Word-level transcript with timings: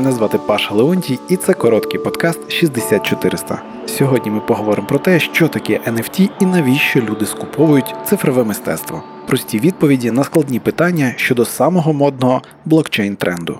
Мене 0.00 0.12
звати 0.12 0.38
Паша 0.38 0.74
Леонтій, 0.74 1.18
і 1.28 1.36
це 1.36 1.52
короткий 1.52 2.00
подкаст 2.00 2.52
6400. 2.52 3.62
Сьогодні 3.86 4.30
ми 4.30 4.40
поговоримо 4.40 4.86
про 4.86 4.98
те, 4.98 5.20
що 5.20 5.48
таке 5.48 5.80
NFT 5.86 6.30
і 6.40 6.46
навіщо 6.46 7.00
люди 7.00 7.26
скуповують 7.26 7.94
цифрове 8.06 8.44
мистецтво. 8.44 9.02
Прості 9.26 9.58
відповіді 9.60 10.10
на 10.10 10.24
складні 10.24 10.58
питання 10.58 11.14
щодо 11.16 11.44
самого 11.44 11.92
модного 11.92 12.42
блокчейн 12.64 13.16
тренду. 13.16 13.58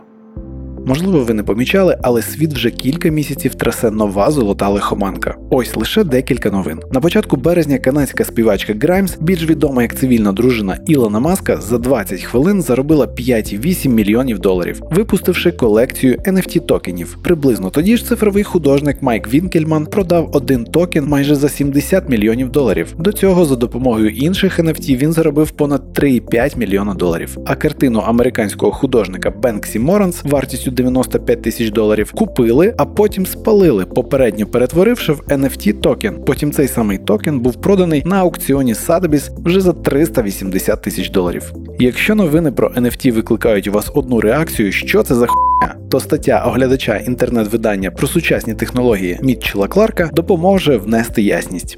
Можливо, 0.87 1.25
ви 1.25 1.35
не 1.35 1.43
помічали, 1.43 1.99
але 2.03 2.23
світ 2.23 2.53
вже 2.53 2.71
кілька 2.71 3.09
місяців 3.09 3.55
трясе 3.55 3.91
нова 3.91 4.31
золота 4.31 4.69
лихоманка. 4.69 5.37
Ось 5.51 5.77
лише 5.77 6.05
декілька 6.05 6.51
новин. 6.51 6.81
На 6.93 7.01
початку 7.01 7.37
березня 7.37 7.79
канадська 7.79 8.25
співачка 8.25 8.75
Граймс, 8.81 9.17
більш 9.21 9.51
відома 9.51 9.83
як 9.83 9.99
цивільна 9.99 10.33
дружина 10.33 10.79
Ілона 10.87 11.21
Маска, 11.21 11.57
за 11.57 11.79
20 11.79 12.23
хвилин 12.23 12.63
заробила 12.63 13.07
5,8 13.07 13.89
мільйонів 13.89 14.39
доларів, 14.39 14.83
випустивши 14.91 15.53
колекцію 15.53 16.17
NFT 16.17 16.67
токенів. 16.67 17.19
Приблизно 17.23 17.71
тоді 17.71 17.97
ж 17.97 18.07
цифровий 18.07 18.45
художник 18.45 19.03
Майк 19.03 19.35
Вінкельман 19.35 19.87
продав 19.87 20.31
один 20.33 20.65
токен 20.65 21.07
майже 21.07 21.35
за 21.35 21.49
70 21.49 22.09
мільйонів 22.09 22.51
доларів. 22.51 22.95
До 22.99 23.13
цього 23.13 23.45
за 23.45 23.57
допомогою 23.57 24.09
інших 24.09 24.59
NFT 24.59 24.97
він 24.97 25.13
заробив 25.13 25.51
понад 25.51 25.83
3,5 25.99 26.59
мільйона 26.59 26.95
доларів. 26.95 27.37
А 27.47 27.55
картину 27.55 27.99
американського 27.99 28.73
художника 28.73 29.31
Бенксі 29.31 29.79
Моранс 29.79 30.25
вартістю 30.25 30.70
95 30.71 31.43
тисяч 31.43 31.71
доларів, 31.71 32.13
купили, 32.13 32.75
а 32.79 32.87
потім 32.87 33.27
спалили, 33.27 33.85
попередньо 33.85 34.47
перетворивши 34.47 35.13
в 35.13 35.21
NFT 35.21 35.81
токен. 35.81 36.25
Потім 36.27 36.53
цей 36.53 36.69
самий 36.69 36.99
токен 36.99 37.41
був 37.41 37.61
проданий 37.61 38.03
на 38.05 38.17
аукціоні 38.17 38.75
Sotheby's 38.75 39.43
вже 39.45 39.61
за 39.61 39.73
380 39.73 40.83
тисяч 40.83 41.11
доларів. 41.11 41.53
Якщо 41.79 42.15
новини 42.15 42.53
про 42.53 42.69
NFT 42.69 43.13
викликають 43.13 43.69
у 43.69 43.73
вас 43.73 43.91
одну 43.95 44.21
реакцію, 44.21 44.73
що 44.73 45.03
це 45.03 45.15
за 45.15 45.27
хуйня, 45.27 45.75
то 45.91 46.01
стаття 46.01 46.45
оглядача 46.47 46.97
інтернет-видання 46.97 47.91
про 47.91 48.07
сучасні 48.07 48.55
технології 48.55 49.19
Мітчела 49.23 49.69
Кларка 49.69 50.11
допоможе 50.13 50.77
внести 50.77 51.23
ясність. 51.23 51.77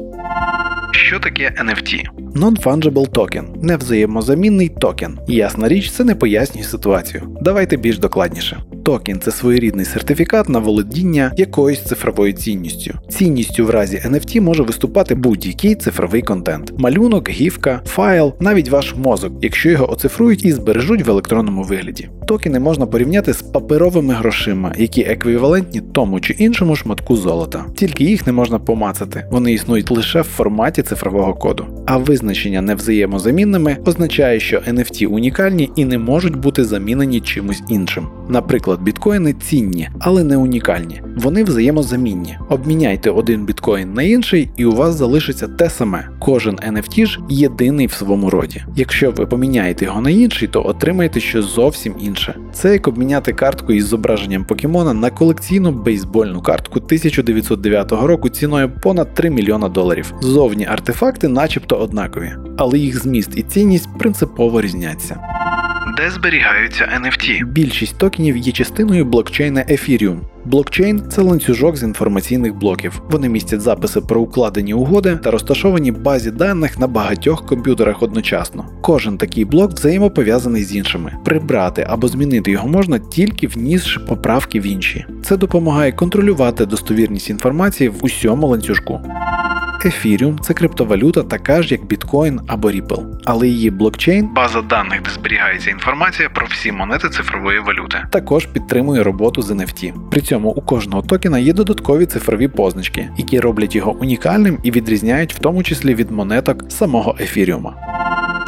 Що 0.92 1.20
таке 1.20 1.54
NFT? 1.64 2.02
Non-fungible 2.34 3.08
токен 3.10 3.44
невзаємозамінний 3.62 4.68
токен. 4.68 5.18
Ясна 5.28 5.68
річ, 5.68 5.90
це 5.90 6.04
не 6.04 6.14
пояснює 6.14 6.64
ситуацію. 6.64 7.22
Давайте 7.40 7.76
більш 7.76 7.98
докладніше. 7.98 8.62
Токен 8.84 9.20
це 9.20 9.30
своєрідний 9.30 9.84
сертифікат 9.84 10.48
на 10.48 10.58
володіння 10.58 11.32
якоюсь 11.36 11.82
цифровою 11.82 12.32
цінністю. 12.32 12.94
Цінністю 13.08 13.66
в 13.66 13.70
разі 13.70 14.02
NFT 14.06 14.40
може 14.40 14.62
виступати 14.62 15.14
будь-який 15.14 15.74
цифровий 15.74 16.22
контент: 16.22 16.72
малюнок, 16.78 17.30
гівка, 17.30 17.80
файл, 17.86 18.34
навіть 18.40 18.68
ваш 18.68 18.94
мозок, 18.96 19.32
якщо 19.42 19.70
його 19.70 19.92
оцифрують 19.92 20.44
і 20.44 20.52
збережуть 20.52 21.06
в 21.06 21.10
електронному 21.10 21.62
вигляді. 21.62 22.08
Токени 22.26 22.60
можна 22.60 22.86
порівняти 22.86 23.32
з 23.32 23.42
паперовими 23.42 24.14
грошима, 24.14 24.72
які 24.78 25.02
еквівалентні 25.02 25.80
тому 25.92 26.20
чи 26.20 26.32
іншому 26.32 26.76
шматку 26.76 27.16
золота. 27.16 27.64
Тільки 27.74 28.04
їх 28.04 28.26
не 28.26 28.32
можна 28.32 28.58
помацати, 28.58 29.26
вони 29.30 29.52
існують 29.52 29.90
лише 29.90 30.20
в 30.20 30.24
форматі 30.24 30.82
цифрового 30.82 31.34
коду. 31.34 31.66
А 31.86 31.96
визначення 32.22 32.62
невзаємозамінними 32.62 33.76
означає, 33.84 34.40
що 34.40 34.58
NFT 34.58 35.06
унікальні 35.06 35.70
і 35.76 35.84
не 35.84 35.98
можуть 35.98 36.36
бути 36.36 36.64
замінені 36.64 37.20
чимось 37.20 37.62
іншим. 37.68 38.08
Наприклад, 38.28 38.82
біткоїни 38.82 39.32
цінні, 39.32 39.88
але 40.00 40.24
не 40.24 40.36
унікальні. 40.36 41.02
Вони 41.16 41.44
взаємозамінні. 41.44 42.38
Обміняйте 42.48 43.10
один 43.10 43.46
біткоін 43.46 43.94
на 43.94 44.02
інший, 44.02 44.50
і 44.56 44.64
у 44.64 44.72
вас 44.72 44.94
залишиться 44.94 45.48
те 45.48 45.70
саме. 45.70 46.08
Кожен 46.18 46.56
NFT 46.56 47.06
ж 47.06 47.20
єдиний 47.28 47.86
в 47.86 47.92
своєму 47.92 48.30
роді. 48.30 48.62
Якщо 48.76 49.10
ви 49.10 49.26
поміняєте 49.26 49.84
його 49.84 50.00
на 50.00 50.10
інший, 50.10 50.48
то 50.48 50.66
отримаєте 50.66 51.20
щось 51.20 51.44
зовсім 51.44 51.94
інше. 52.00 52.34
Це 52.52 52.72
як 52.72 52.88
обміняти 52.88 53.32
картку 53.32 53.72
із 53.72 53.86
зображенням 53.86 54.44
покемона 54.44 54.94
на 54.94 55.10
колекційну 55.10 55.72
бейсбольну 55.72 56.42
картку 56.42 56.78
1909 56.78 57.92
року 57.92 58.28
ціною 58.28 58.70
понад 58.82 59.14
3 59.14 59.30
мільйона 59.30 59.68
доларів. 59.68 60.14
Зовні 60.20 60.66
артефакти, 60.66 61.28
начебто 61.28 61.76
однакові, 61.76 62.11
але 62.56 62.78
їх 62.78 63.02
зміст 63.02 63.30
і 63.36 63.42
цінність 63.42 63.88
принципово 63.98 64.60
різняться. 64.60 65.20
Де 65.96 66.10
зберігаються 66.10 67.00
NFT? 67.02 67.46
Більшість 67.46 67.98
токенів 67.98 68.36
є 68.36 68.52
частиною 68.52 69.04
блокчейна 69.04 69.60
Ethereum. 69.60 70.18
Блокчейн 70.44 71.02
це 71.10 71.22
ланцюжок 71.22 71.76
з 71.76 71.82
інформаційних 71.82 72.54
блоків. 72.54 73.02
Вони 73.10 73.28
містять 73.28 73.60
записи 73.60 74.00
про 74.00 74.20
укладені 74.20 74.74
угоди 74.74 75.18
та 75.24 75.30
розташовані 75.30 75.92
базі 75.92 76.30
даних 76.30 76.78
на 76.78 76.86
багатьох 76.86 77.46
комп'ютерах 77.46 78.02
одночасно. 78.02 78.64
Кожен 78.80 79.18
такий 79.18 79.44
блок 79.44 79.72
взаємопов'язаний 79.72 80.64
з 80.64 80.76
іншими. 80.76 81.12
Прибрати 81.24 81.86
або 81.88 82.08
змінити 82.08 82.50
його 82.50 82.68
можна 82.68 82.98
тільки 82.98 83.46
внісши 83.46 84.00
поправки 84.00 84.60
в 84.60 84.66
інші. 84.66 85.06
Це 85.24 85.36
допомагає 85.36 85.92
контролювати 85.92 86.66
достовірність 86.66 87.30
інформації 87.30 87.88
в 87.88 88.04
усьому 88.04 88.46
ланцюжку. 88.46 89.00
Ethereum– 89.86 90.38
це 90.40 90.54
криптовалюта, 90.54 91.22
така 91.22 91.62
ж 91.62 91.74
як 91.74 91.84
біткоін 91.84 92.40
або 92.46 92.70
Ripple. 92.70 93.04
Але 93.24 93.48
її 93.48 93.70
блокчейн, 93.70 94.28
база 94.34 94.62
даних, 94.62 95.02
де 95.02 95.10
зберігається 95.10 95.70
інформація 95.70 96.28
про 96.28 96.46
всі 96.46 96.72
монети 96.72 97.08
цифрової 97.08 97.58
валюти, 97.58 97.98
також 98.10 98.46
підтримує 98.46 99.02
роботу 99.02 99.42
з 99.42 99.50
NFT. 99.50 99.92
При 100.10 100.20
цьому 100.20 100.50
у 100.50 100.60
кожного 100.60 101.02
токена 101.02 101.38
є 101.38 101.52
додаткові 101.52 102.06
цифрові 102.06 102.48
позначки, 102.48 103.08
які 103.16 103.40
роблять 103.40 103.76
його 103.76 103.92
унікальним 103.92 104.58
і 104.62 104.70
відрізняють 104.70 105.34
в 105.34 105.38
тому 105.38 105.62
числі 105.62 105.94
від 105.94 106.10
монеток 106.10 106.64
самого 106.72 107.16
Ефіріума. 107.20 107.74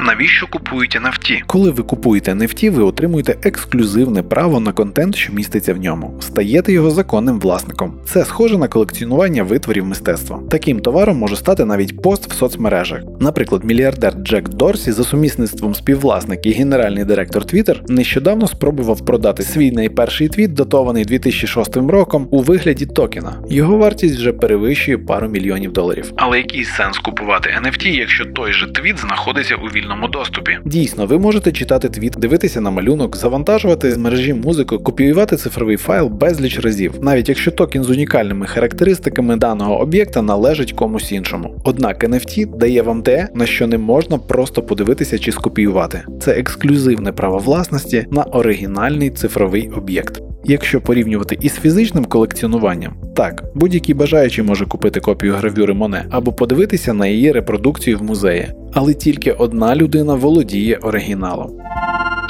Навіщо 0.07 0.47
купують 0.47 0.97
NFT? 0.97 1.43
Коли 1.47 1.71
ви 1.71 1.83
купуєте 1.83 2.33
NFT, 2.33 2.71
ви 2.71 2.83
отримуєте 2.83 3.37
ексклюзивне 3.43 4.23
право 4.23 4.61
на 4.61 4.73
контент, 4.73 5.17
що 5.17 5.33
міститься 5.33 5.75
в 5.75 5.77
ньому. 5.77 6.15
Стаєте 6.21 6.73
його 6.73 6.91
законним 6.91 7.41
власником. 7.41 8.01
Це 8.05 8.25
схоже 8.25 8.59
на 8.59 8.69
колекціонування 8.69 9.43
витворів 9.43 9.87
мистецтва. 9.87 10.41
Таким 10.51 10.81
товаром 10.81 11.17
може 11.17 11.37
стати 11.37 11.65
навіть 11.65 12.03
пост 12.03 12.33
в 12.33 12.35
соцмережах. 12.35 13.01
Наприклад, 13.21 13.65
мільярдер 13.65 14.13
Джек 14.13 14.49
Дорсі 14.49 14.93
за 14.93 15.05
сумісництвом 15.05 15.75
співвласник 15.75 16.47
і 16.47 16.53
генеральний 16.53 17.05
директор 17.05 17.43
Twitter 17.43 17.93
нещодавно 17.93 18.47
спробував 18.47 19.07
продати 19.07 19.43
свій 19.43 19.73
найперший 19.73 20.29
твіт, 20.29 20.53
датований 20.53 21.05
2006 21.05 21.77
роком, 21.77 22.29
у 22.31 22.43
вигляді 22.43 22.87
токена. 22.87 23.43
Його 23.49 23.77
вартість 23.77 24.17
вже 24.17 24.33
перевищує 24.33 24.99
пару 24.99 25.29
мільйонів 25.29 25.73
доларів. 25.73 26.13
Але 26.17 26.39
який 26.39 26.65
сенс 26.65 26.99
купувати 26.99 27.51
NFT, 27.65 27.89
якщо 27.89 28.25
той 28.25 28.53
же 28.53 28.73
твіт 28.73 28.99
знаходиться 28.99 29.55
у 29.55 29.67
вільному 29.67 29.94
вільному 29.95 30.09
доступі. 30.09 30.59
Дійсно, 30.65 31.07
ви 31.07 31.19
можете 31.19 31.53
читати 31.53 31.89
твіт, 31.89 32.13
дивитися 32.19 32.61
на 32.61 32.71
малюнок, 32.71 33.17
завантажувати 33.17 33.93
з 33.93 33.97
мережі 33.97 34.35
музику, 34.35 34.79
копіювати 34.79 35.37
цифровий 35.37 35.77
файл 35.77 36.09
безліч 36.09 36.61
разів, 36.61 36.95
навіть 37.03 37.29
якщо 37.29 37.51
токен 37.51 37.85
з 37.85 37.91
унікальними 37.91 38.47
характеристиками 38.47 39.37
даного 39.37 39.81
об'єкта 39.81 40.23
належить 40.23 40.73
комусь 40.73 41.13
іншому. 41.13 41.55
Однак 41.65 42.05
NFT 42.05 42.57
дає 42.57 42.83
вам 42.83 43.03
те, 43.03 43.29
на 43.35 43.47
що 43.47 43.67
не 43.67 43.79
можна 43.79 44.19
просто 44.19 44.63
подивитися 44.63 45.19
чи 45.19 45.33
скопіювати. 45.33 46.03
Це 46.21 46.33
ексклюзивне 46.33 47.13
право 47.13 47.39
власності 47.39 48.07
на 48.11 48.23
оригінальний 48.23 49.11
цифровий 49.11 49.71
об'єкт. 49.77 50.34
Якщо 50.47 50.81
порівнювати 50.81 51.39
із 51.41 51.55
фізичним 51.55 52.05
колекціонуванням, 52.05 52.95
так, 53.17 53.43
будь-який 53.55 53.95
бажаючий 53.95 54.45
може 54.45 54.67
купити 54.67 55.01
копію 55.01 55.35
гравюри 55.35 55.75
Моне 55.75 56.05
або 56.11 56.33
подивитися 56.33 56.95
на 56.95 57.07
її 57.07 57.33
репродукцію 57.33 57.99
в 57.99 58.03
музеї, 58.03 58.49
але 58.75 58.95
тільки 58.95 59.33
одна 59.33 59.77
людина 59.77 60.15
володіє 60.15 60.77
оригіналом. 60.77 61.65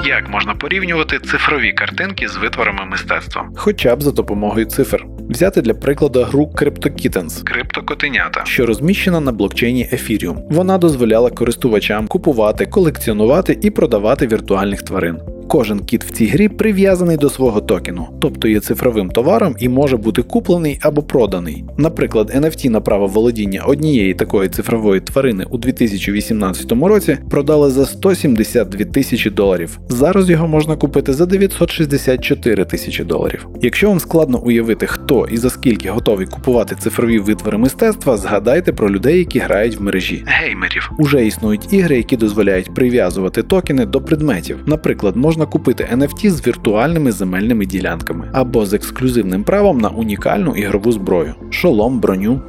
Як 0.06 0.30
можна 0.30 0.54
порівнювати 0.54 1.18
цифрові 1.18 1.72
картинки 1.72 2.28
з 2.28 2.36
витворами 2.36 2.84
мистецтва? 2.90 3.48
Хоча 3.56 3.96
б 3.96 4.02
за 4.02 4.10
допомогою 4.10 4.66
цифр. 4.66 5.06
Взяти 5.28 5.60
для 5.60 5.74
прикладу 5.74 6.22
гру 6.22 6.50
CryptoKittens 6.54 7.44
криптокотенята, 7.44 8.44
що 8.44 8.66
розміщена 8.66 9.20
на 9.20 9.32
блокчейні 9.32 9.88
Ethereum. 9.92 10.36
Вона 10.50 10.78
дозволяла 10.78 11.30
користувачам 11.30 12.06
купувати, 12.06 12.66
колекціонувати 12.66 13.58
і 13.62 13.70
продавати 13.70 14.26
віртуальних 14.26 14.82
тварин. 14.82 15.18
Кожен 15.48 15.80
кіт 15.80 16.04
в 16.04 16.10
цій 16.10 16.26
грі 16.26 16.48
прив'язаний 16.48 17.16
до 17.16 17.30
свого 17.30 17.60
токену, 17.60 18.06
тобто 18.20 18.48
є 18.48 18.60
цифровим 18.60 19.10
товаром 19.10 19.56
і 19.58 19.68
може 19.68 19.96
бути 19.96 20.22
куплений 20.22 20.78
або 20.82 21.02
проданий. 21.02 21.64
Наприклад, 21.78 22.32
NFT 22.36 22.68
на 22.68 22.80
право 22.80 23.06
володіння 23.06 23.62
однієї 23.66 24.14
такої 24.14 24.48
цифрової 24.48 25.00
тварини 25.00 25.46
у 25.50 25.58
2018 25.58 26.72
році 26.72 27.18
продали 27.30 27.70
за 27.70 27.86
172 27.86 28.84
тисячі 28.84 29.30
доларів. 29.30 29.78
Зараз 29.88 30.30
його 30.30 30.48
можна 30.48 30.76
купити 30.76 31.12
за 31.12 31.26
964 31.26 32.64
тисячі 32.64 33.04
доларів. 33.04 33.48
Якщо 33.62 33.88
вам 33.88 34.00
складно 34.00 34.38
уявити, 34.38 34.86
хто 34.86 35.26
і 35.32 35.36
за 35.36 35.50
скільки 35.50 35.90
готовий 35.90 36.26
купувати 36.26 36.74
цифрові 36.74 37.18
витвори 37.18 37.58
мистецтва, 37.58 38.16
згадайте 38.16 38.72
про 38.72 38.90
людей, 38.90 39.18
які 39.18 39.38
грають 39.38 39.76
в 39.76 39.82
мережі. 39.82 40.24
Геймерів 40.26 40.90
уже 40.98 41.26
існують 41.26 41.72
ігри, 41.72 41.96
які 41.96 42.16
дозволяють 42.16 42.74
прив'язувати 42.74 43.42
токени 43.42 43.86
до 43.86 44.00
предметів. 44.00 44.58
Наприклад, 44.66 45.16
можна 45.16 45.33
можна 45.34 45.46
купити 45.46 45.88
NFT 45.92 46.30
з 46.30 46.46
віртуальними 46.46 47.12
земельними 47.12 47.66
ділянками 47.66 48.30
або 48.32 48.66
з 48.66 48.74
ексклюзивним 48.74 49.44
правом 49.44 49.78
на 49.78 49.88
унікальну 49.88 50.56
ігрову 50.56 50.92
зброю, 50.92 51.34
шолом, 51.50 52.00
броню. 52.00 52.42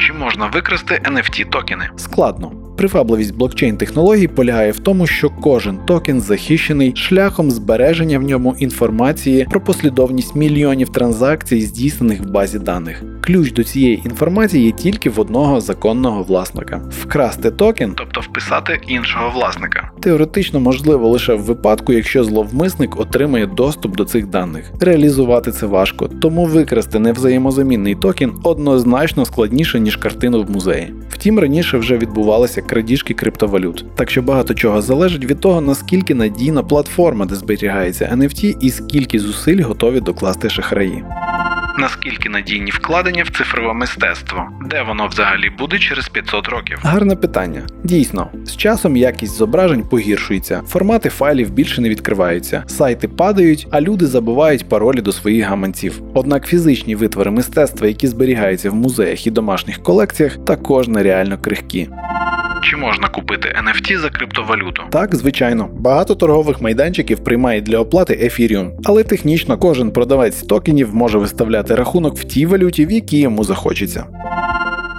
Чи 0.00 0.12
можна 0.12 0.46
викрасти 0.46 1.02
NFT 1.04 1.50
токени? 1.50 1.90
Складно. 1.96 2.67
Привабливість 2.78 3.34
блокчейн 3.34 3.76
технологій 3.76 4.28
полягає 4.28 4.72
в 4.72 4.78
тому, 4.78 5.06
що 5.06 5.30
кожен 5.30 5.78
токен 5.78 6.20
захищений 6.20 6.92
шляхом 6.96 7.50
збереження 7.50 8.18
в 8.18 8.22
ньому 8.22 8.54
інформації 8.58 9.46
про 9.50 9.60
послідовність 9.60 10.36
мільйонів 10.36 10.88
транзакцій, 10.88 11.60
здійснених 11.60 12.20
в 12.20 12.30
базі 12.30 12.58
даних. 12.58 13.02
Ключ 13.20 13.52
до 13.52 13.64
цієї 13.64 14.02
інформації 14.04 14.64
є 14.64 14.72
тільки 14.72 15.10
в 15.10 15.20
одного 15.20 15.60
законного 15.60 16.22
власника. 16.22 16.80
Вкрасти 17.02 17.50
токен, 17.50 17.92
тобто 17.96 18.20
вписати 18.20 18.80
іншого 18.86 19.30
власника, 19.30 19.90
теоретично 20.00 20.60
можливо 20.60 21.08
лише 21.08 21.34
в 21.34 21.40
випадку, 21.40 21.92
якщо 21.92 22.24
зловмисник 22.24 23.00
отримає 23.00 23.46
доступ 23.46 23.96
до 23.96 24.04
цих 24.04 24.26
даних. 24.26 24.72
Реалізувати 24.80 25.52
це 25.52 25.66
важко, 25.66 26.08
тому 26.08 26.44
викрасти 26.44 26.98
невзаємозамінний 26.98 27.94
токен 27.94 28.32
однозначно 28.42 29.24
складніше 29.24 29.80
ніж 29.80 29.96
картину 29.96 30.42
в 30.42 30.50
музеї. 30.50 30.94
Втім, 31.08 31.38
раніше 31.38 31.78
вже 31.78 31.98
відбувалися 31.98 32.62
крадіжки 32.68 33.14
криптовалют, 33.14 33.84
так 33.94 34.10
що 34.10 34.22
багато 34.22 34.54
чого 34.54 34.82
залежить 34.82 35.24
від 35.24 35.40
того, 35.40 35.60
наскільки 35.60 36.14
надійна 36.14 36.62
платформа, 36.62 37.26
де 37.26 37.34
зберігається 37.34 38.04
NFT, 38.04 38.56
і 38.60 38.70
скільки 38.70 39.18
зусиль 39.18 39.62
готові 39.62 40.00
докласти 40.00 40.50
шахраї. 40.50 41.04
Наскільки 41.78 42.28
надійні 42.28 42.70
вкладення 42.70 43.22
в 43.22 43.36
цифрове 43.36 43.74
мистецтво, 43.74 44.46
де 44.70 44.82
воно 44.82 45.06
взагалі 45.06 45.50
буде 45.58 45.78
через 45.78 46.08
500 46.08 46.48
років? 46.48 46.78
Гарне 46.82 47.16
питання. 47.16 47.62
Дійсно, 47.84 48.28
з 48.44 48.56
часом 48.56 48.96
якість 48.96 49.36
зображень 49.36 49.82
погіршується, 49.82 50.62
формати 50.66 51.08
файлів 51.08 51.50
більше 51.50 51.80
не 51.80 51.88
відкриваються, 51.88 52.64
сайти 52.66 53.08
падають, 53.08 53.66
а 53.70 53.80
люди 53.80 54.06
забувають 54.06 54.68
паролі 54.68 55.00
до 55.00 55.12
своїх 55.12 55.46
гаманців. 55.46 56.00
Однак 56.14 56.46
фізичні 56.46 56.94
витвори 56.96 57.30
мистецтва, 57.30 57.86
які 57.86 58.06
зберігаються 58.06 58.70
в 58.70 58.74
музеях 58.74 59.26
і 59.26 59.30
домашніх 59.30 59.82
колекціях, 59.82 60.36
також 60.44 60.88
нереально 60.88 61.38
крихкі. 61.38 61.88
Чи 62.62 62.76
можна 62.76 63.08
купити 63.08 63.48
NFT 63.68 63.98
за 63.98 64.10
криптовалюту? 64.10 64.82
Так, 64.90 65.14
звичайно. 65.14 65.68
Багато 65.72 66.14
торгових 66.14 66.60
майданчиків 66.60 67.24
приймають 67.24 67.64
для 67.64 67.78
оплати 67.78 68.14
Ethereum, 68.14 68.70
але 68.84 69.04
технічно 69.04 69.58
кожен 69.58 69.90
продавець 69.90 70.42
токенів 70.42 70.94
може 70.94 71.18
виставляти 71.18 71.74
рахунок 71.74 72.16
в 72.16 72.24
тій 72.24 72.46
валюті, 72.46 72.86
в 72.86 72.90
якій 72.90 73.20
йому 73.20 73.44
захочеться. 73.44 74.04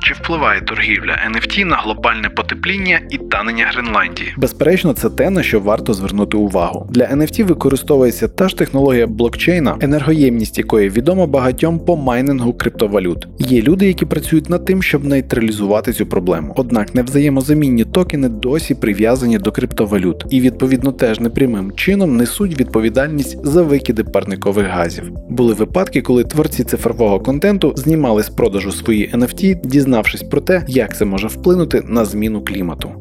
Чи 0.02 0.14
впливає 0.14 0.62
торгівля 0.62 1.32
NFT 1.32 1.66
на 1.66 1.76
глобальне 1.76 2.30
потепління 2.30 3.00
і 3.10 3.18
танення 3.18 3.66
Гренландії? 3.74 4.34
Безперечно, 4.38 4.94
це 4.94 5.10
те, 5.10 5.30
на 5.30 5.44
що 5.44 5.60
варто 5.60 5.94
звернути 5.94 6.38
увагу. 6.38 6.88
Для 6.90 7.06
NFT 7.06 7.44
використовується 7.44 8.28
та 8.28 8.50
ж 8.50 8.58
технологія 8.58 9.08
блокчейна, 9.08 9.78
енергоємність 9.82 10.58
якої 10.58 10.90
відома 10.90 11.26
багатьом 11.26 11.80
по 11.80 11.98
майнингу 11.98 12.54
криптовалют. 12.54 13.28
Є 13.40 13.62
люди, 13.62 13.88
які 13.88 14.06
працюють 14.06 14.50
над 14.50 14.66
тим, 14.66 14.84
щоб 14.84 15.06
нейтралізувати 15.06 15.94
цю 15.94 16.06
проблему. 16.06 16.54
Однак 16.58 16.96
невзаємозамінні 16.96 17.84
токени 17.84 18.30
досі 18.30 18.76
прив'язані 18.76 19.38
до 19.38 19.52
криптовалют 19.52 20.26
і 20.30 20.42
відповідно 20.42 20.92
теж 20.92 21.20
непрямим 21.20 21.72
чином 21.76 22.18
несуть 22.18 22.60
відповідальність 22.60 23.46
за 23.46 23.64
викиди 23.64 24.04
парникових 24.04 24.68
газів. 24.68 25.12
Були 25.30 25.54
випадки, 25.54 26.02
коли 26.02 26.24
творці 26.24 26.64
цифрового 26.64 27.20
контенту 27.20 27.74
знімали 27.76 28.24
з 28.24 28.30
продажу 28.30 28.72
свої 28.72 29.12
NFT, 29.14 29.68
дізнавшись 29.68 29.89
про 30.32 30.42
те, 30.42 30.64
як 30.68 30.98
це 30.98 31.06
може 31.06 31.28
вплинути 31.28 31.84
на 31.88 32.06
зміну 32.06 32.42
клімату. 32.42 32.92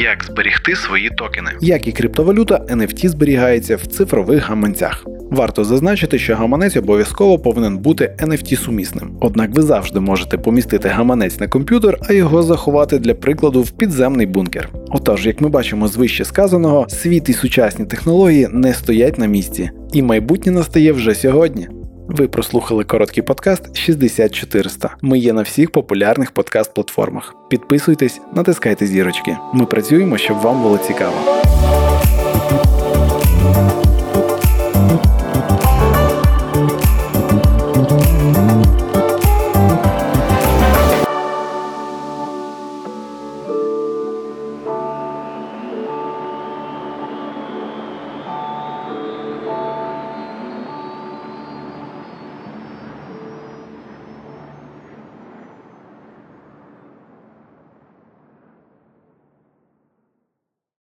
Як 0.00 0.24
зберігти 0.24 0.76
свої 0.76 1.10
токени? 1.10 1.50
Як 1.60 1.86
і 1.86 1.92
криптовалюта, 1.92 2.56
NFT 2.56 3.08
зберігається 3.08 3.76
в 3.76 3.86
цифрових 3.86 4.48
гаманцях. 4.48 5.04
Варто 5.30 5.64
зазначити, 5.64 6.18
що 6.18 6.36
гаманець 6.36 6.76
обов'язково 6.76 7.38
повинен 7.38 7.78
бути 7.78 8.16
NFT 8.18 8.56
сумісним. 8.56 9.10
Однак 9.20 9.54
ви 9.54 9.62
завжди 9.62 10.00
можете 10.00 10.38
помістити 10.38 10.88
гаманець 10.88 11.40
на 11.40 11.48
комп'ютер, 11.48 11.98
а 12.08 12.12
його 12.12 12.42
заховати 12.42 12.98
для 12.98 13.14
прикладу 13.14 13.62
в 13.62 13.70
підземний 13.70 14.26
бункер. 14.26 14.68
Отож, 14.90 15.26
як 15.26 15.40
ми 15.40 15.48
бачимо 15.48 15.88
з 15.88 15.96
вище 15.96 16.24
сказаного, 16.24 16.86
світ 16.88 17.28
і 17.28 17.32
сучасні 17.32 17.84
технології 17.84 18.48
не 18.52 18.74
стоять 18.74 19.18
на 19.18 19.26
місці, 19.26 19.70
і 19.92 20.02
майбутнє 20.02 20.52
настає 20.52 20.92
вже 20.92 21.14
сьогодні. 21.14 21.68
Ви 22.12 22.28
прослухали 22.28 22.84
короткий 22.84 23.22
подкаст 23.22 23.76
60400. 23.76 24.96
Ми 25.02 25.18
є 25.18 25.32
на 25.32 25.42
всіх 25.42 25.70
популярних 25.70 26.32
подкаст-платформах. 26.32 27.34
Підписуйтесь, 27.50 28.20
натискайте 28.34 28.86
зірочки. 28.86 29.36
Ми 29.54 29.66
працюємо, 29.66 30.18
щоб 30.18 30.40
вам 30.40 30.62
було 30.62 30.78
цікаво. 30.78 31.16